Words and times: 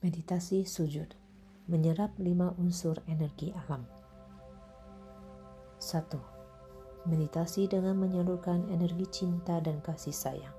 Meditasi 0.00 0.64
sujud 0.64 1.12
menyerap 1.68 2.16
lima 2.16 2.56
unsur 2.56 3.04
energi 3.04 3.52
alam. 3.52 3.84
1. 5.76 7.04
Meditasi 7.04 7.68
dengan 7.68 8.00
menyalurkan 8.00 8.64
energi 8.72 9.04
cinta 9.20 9.60
dan 9.60 9.76
kasih 9.84 10.16
sayang. 10.16 10.56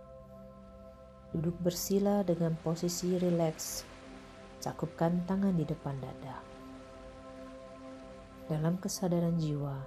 Duduk 1.34 1.58
bersila 1.58 2.22
dengan 2.22 2.54
posisi 2.62 3.18
rileks. 3.18 3.82
Cakupkan 4.62 5.26
tangan 5.26 5.58
di 5.58 5.66
depan 5.66 5.98
dada. 5.98 6.38
Dalam 8.46 8.78
kesadaran 8.78 9.42
jiwa, 9.42 9.82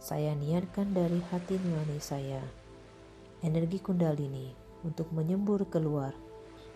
saya 0.00 0.32
niatkan 0.32 0.96
dari 0.96 1.20
hati 1.28 1.60
nurani 1.60 2.00
saya 2.00 2.40
energi 3.44 3.84
kundalini 3.84 4.48
untuk 4.80 5.12
menyembur 5.12 5.68
keluar 5.68 6.16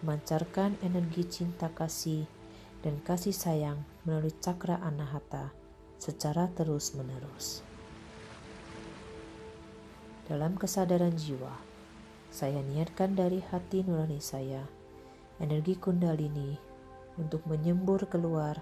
memancarkan 0.01 0.77
energi 0.85 1.25
cinta 1.29 1.73
kasih 1.73 2.29
dan 2.85 3.01
kasih 3.05 3.33
sayang 3.33 3.81
melalui 4.05 4.35
cakra 4.43 4.81
anahata 4.85 5.53
secara 5.97 6.49
terus-menerus. 6.53 7.65
Dalam 10.27 10.59
kesadaran 10.59 11.15
jiwa, 11.15 11.55
saya 12.29 12.61
niatkan 12.61 13.15
dari 13.15 13.41
hati 13.41 13.87
nurani 13.87 14.19
saya 14.21 14.67
energi 15.41 15.77
kundalini 15.77 16.57
untuk 17.17 17.45
menyembur 17.49 18.09
keluar, 18.09 18.61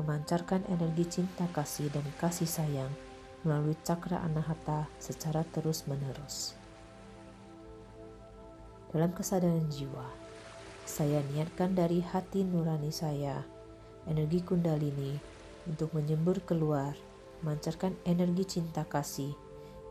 memancarkan 0.00 0.64
energi 0.72 1.20
cinta 1.20 1.44
kasih 1.52 1.92
dan 1.92 2.04
kasih 2.16 2.48
sayang 2.48 2.92
melalui 3.44 3.76
cakra 3.84 4.20
anahata 4.20 4.88
secara 5.00 5.44
terus-menerus. 5.48 6.56
Dalam 8.90 9.12
kesadaran 9.16 9.68
jiwa, 9.70 10.04
saya 10.90 11.22
niatkan 11.30 11.78
dari 11.78 12.02
hati 12.02 12.42
nurani 12.42 12.90
saya, 12.90 13.46
energi 14.10 14.42
kundalini 14.42 15.14
untuk 15.70 15.94
menyembur 15.94 16.42
keluar, 16.42 16.98
memancarkan 17.40 17.94
energi 18.02 18.58
cinta 18.58 18.82
kasih 18.82 19.30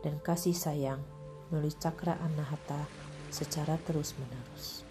dan 0.04 0.20
kasih 0.20 0.52
sayang 0.52 1.00
melalui 1.48 1.72
cakra 1.72 2.20
anahata 2.20 2.84
secara 3.32 3.80
terus-menerus. 3.88 4.89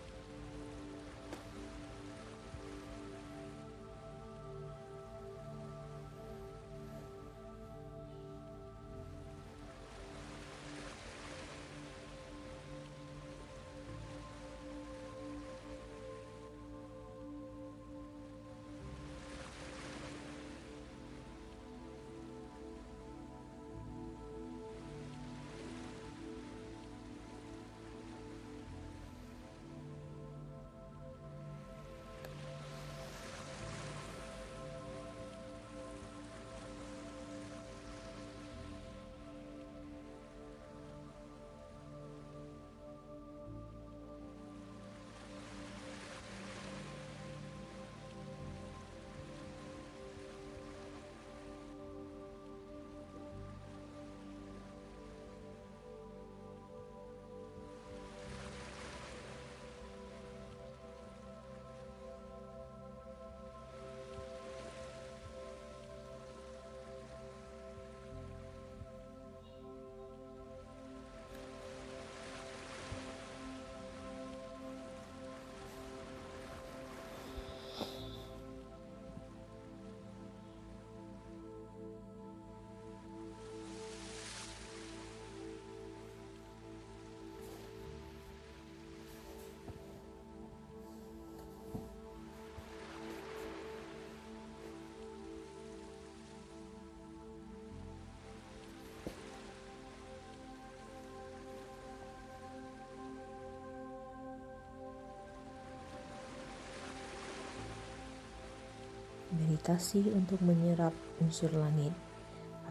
Meditasi 109.33 110.09
untuk 110.13 110.41
menyerap 110.41 110.95
unsur 111.21 111.53
langit 111.53 111.93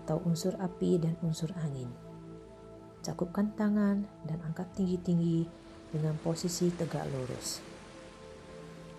atau 0.03 0.19
unsur 0.25 0.57
api 0.59 0.99
dan 0.99 1.15
unsur 1.23 1.53
angin. 1.63 1.91
Cakupkan 3.05 3.55
tangan 3.55 4.03
dan 4.27 4.39
angkat 4.43 4.67
tinggi-tinggi 4.75 5.47
dengan 5.95 6.19
posisi 6.21 6.69
tegak 6.75 7.07
lurus. 7.13 7.63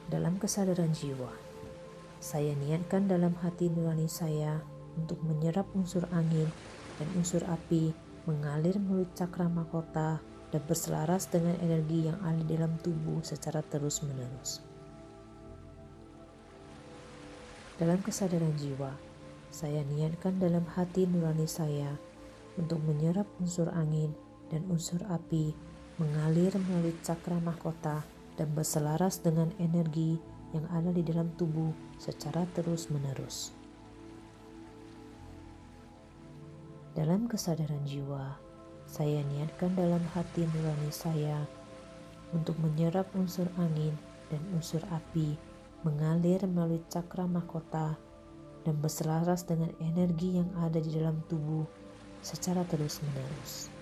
Dalam 0.10 0.42
kesadaran 0.42 0.90
jiwa, 0.90 1.30
saya 2.20 2.56
niatkan 2.58 3.06
dalam 3.06 3.36
hati 3.40 3.70
nurani 3.70 4.10
saya 4.10 4.60
untuk 4.98 5.22
menyerap 5.22 5.70
unsur 5.78 6.04
angin 6.12 6.50
dan 6.98 7.08
unsur 7.16 7.46
api 7.46 7.94
mengalir 8.28 8.76
melalui 8.78 9.08
cakra 9.16 9.48
mahkota 9.48 10.20
dan 10.50 10.62
berselaras 10.66 11.30
dengan 11.30 11.56
energi 11.62 12.10
yang 12.10 12.18
ada 12.26 12.42
dalam 12.46 12.74
tubuh 12.82 13.22
secara 13.22 13.62
terus-menerus. 13.62 14.69
Dalam 17.80 18.04
kesadaran 18.04 18.60
jiwa, 18.60 18.92
saya 19.56 19.88
niatkan 19.88 20.36
dalam 20.36 20.68
hati 20.68 21.08
nurani 21.08 21.48
saya 21.48 21.96
untuk 22.60 22.84
menyerap 22.84 23.24
unsur 23.40 23.72
angin 23.72 24.12
dan 24.52 24.68
unsur 24.68 25.00
api 25.08 25.56
mengalir 25.96 26.52
melalui 26.68 26.92
cakra 27.00 27.40
mahkota 27.40 28.04
dan 28.36 28.52
berselaras 28.52 29.24
dengan 29.24 29.48
energi 29.64 30.20
yang 30.52 30.68
ada 30.76 30.92
di 30.92 31.00
dalam 31.08 31.32
tubuh 31.40 31.72
secara 31.96 32.44
terus-menerus. 32.52 33.56
Dalam 37.00 37.32
kesadaran 37.32 37.88
jiwa, 37.88 38.36
saya 38.84 39.24
niatkan 39.24 39.72
dalam 39.80 40.04
hati 40.12 40.44
nurani 40.52 40.92
saya 40.92 41.48
untuk 42.36 42.60
menyerap 42.60 43.08
unsur 43.16 43.48
angin 43.56 43.96
dan 44.28 44.44
unsur 44.52 44.84
api 44.92 45.40
mengalir 45.88 46.44
melalui 46.44 46.84
cakra 46.92 47.24
mahkota 47.24 47.96
dan 48.68 48.76
berselaras 48.84 49.48
dengan 49.48 49.72
energi 49.80 50.36
yang 50.36 50.52
ada 50.60 50.78
di 50.84 50.92
dalam 50.92 51.24
tubuh 51.32 51.64
secara 52.20 52.68
terus-menerus. 52.68 53.79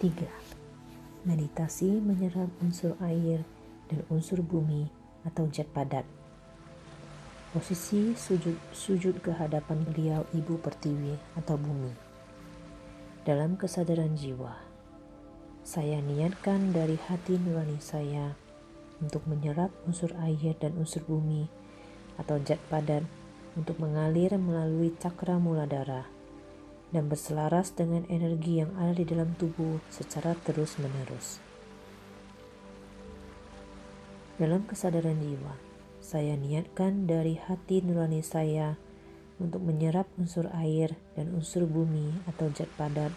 3. 0.00 0.16
Meditasi 1.28 2.00
menyerap 2.00 2.48
unsur 2.64 2.96
air 3.04 3.44
dan 3.92 4.00
unsur 4.08 4.40
bumi 4.40 4.88
atau 5.28 5.44
zat 5.52 5.68
padat. 5.76 6.08
Posisi 7.52 8.16
sujud, 8.16 8.56
sujud 8.72 9.20
ke 9.20 9.28
hadapan 9.36 9.84
beliau 9.84 10.24
Ibu 10.32 10.56
Pertiwi 10.64 11.36
atau 11.36 11.60
bumi. 11.60 11.92
Dalam 13.28 13.60
kesadaran 13.60 14.16
jiwa, 14.16 14.56
saya 15.68 16.00
niatkan 16.00 16.72
dari 16.72 16.96
hati 16.96 17.36
nurani 17.36 17.76
saya 17.76 18.32
untuk 19.04 19.28
menyerap 19.28 19.68
unsur 19.84 20.16
air 20.24 20.56
dan 20.56 20.80
unsur 20.80 21.04
bumi 21.04 21.44
atau 22.16 22.40
zat 22.40 22.56
padat 22.72 23.04
untuk 23.52 23.76
mengalir 23.76 24.32
melalui 24.40 24.96
cakra 24.96 25.36
muladara 25.36 26.08
dan 26.90 27.06
berselaras 27.06 27.70
dengan 27.74 28.02
energi 28.10 28.62
yang 28.62 28.74
ada 28.78 28.94
di 28.94 29.06
dalam 29.06 29.34
tubuh 29.38 29.78
secara 29.90 30.34
terus-menerus. 30.42 31.38
Dalam 34.40 34.66
kesadaran 34.66 35.20
jiwa, 35.20 35.54
saya 36.00 36.34
niatkan 36.34 37.06
dari 37.06 37.36
hati 37.36 37.84
nurani 37.84 38.24
saya 38.24 38.74
untuk 39.38 39.62
menyerap 39.62 40.10
unsur 40.16 40.50
air 40.56 40.96
dan 41.14 41.32
unsur 41.36 41.68
bumi 41.68 42.12
atau 42.24 42.48
zat 42.52 42.68
padat 42.74 43.12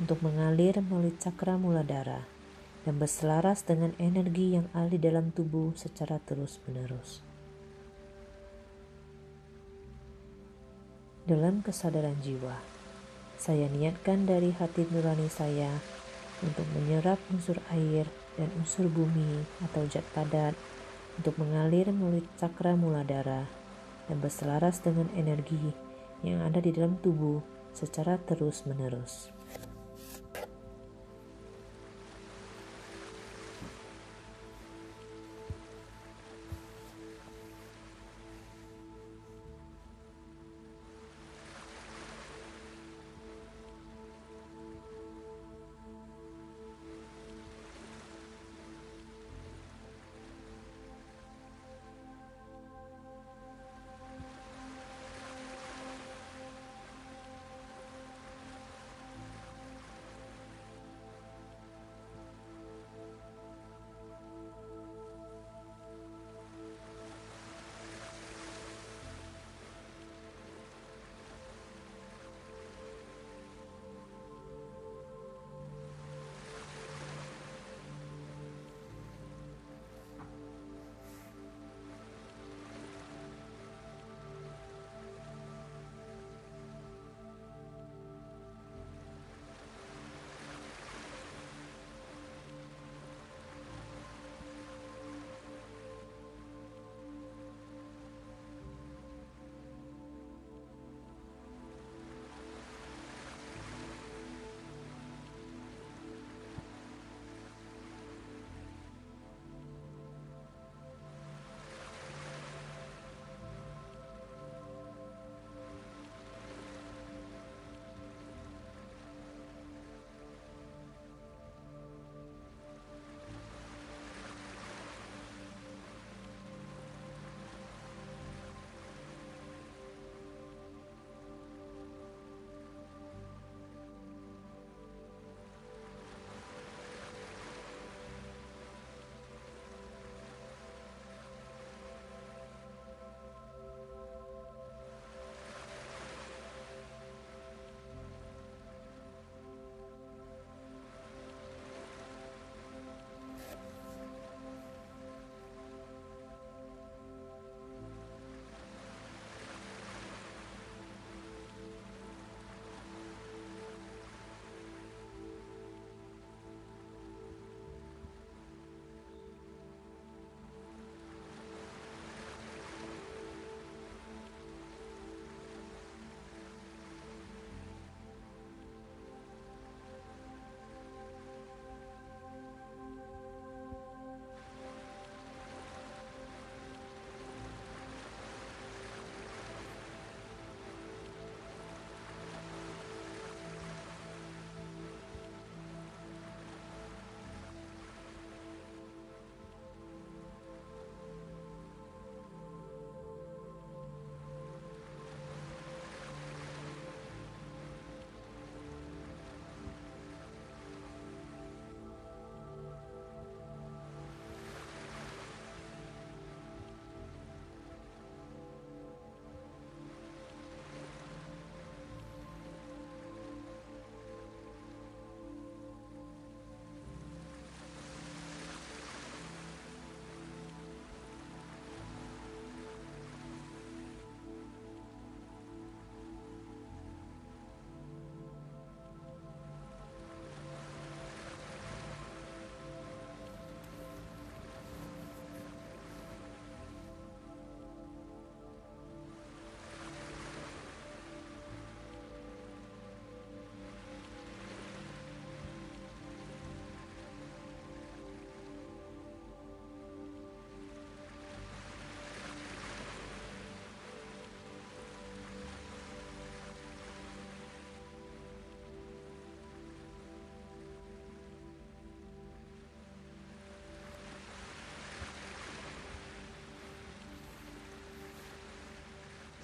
untuk 0.00 0.20
mengalir 0.24 0.80
melalui 0.80 1.12
cakra 1.20 1.60
muladara 1.60 2.24
dan 2.84 2.96
berselaras 2.96 3.60
dengan 3.64 3.92
energi 4.00 4.56
yang 4.56 4.68
ada 4.72 4.88
di 4.88 5.00
dalam 5.00 5.32
tubuh 5.32 5.76
secara 5.76 6.16
terus-menerus. 6.24 7.20
Dalam 11.28 11.60
kesadaran 11.60 12.16
jiwa, 12.24 12.79
saya 13.40 13.72
niatkan 13.72 14.28
dari 14.28 14.52
hati 14.52 14.84
nurani 14.92 15.32
saya 15.32 15.80
untuk 16.44 16.68
menyerap 16.76 17.16
unsur 17.32 17.56
air 17.72 18.04
dan 18.36 18.52
unsur 18.60 18.84
bumi 18.92 19.48
atau 19.64 19.88
zat 19.88 20.04
padat 20.12 20.52
untuk 21.16 21.40
mengalir 21.40 21.88
melalui 21.88 22.20
cakra 22.36 22.76
muladara 22.76 23.48
dan 24.12 24.16
berselaras 24.20 24.84
dengan 24.84 25.08
energi 25.16 25.72
yang 26.20 26.44
ada 26.44 26.60
di 26.60 26.68
dalam 26.68 27.00
tubuh 27.00 27.40
secara 27.72 28.20
terus-menerus. 28.28 29.39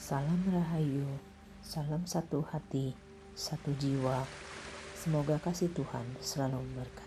Salam 0.06 0.38
Rahayu, 0.46 1.18
salam 1.66 2.06
satu 2.06 2.38
hati, 2.46 2.94
satu 3.34 3.75
jiwa. 3.75 4.22
Semoga 4.94 5.34
kasih 5.42 5.66
Tuhan 5.75 6.06
selalu 6.22 6.62
memberkati. 6.62 7.05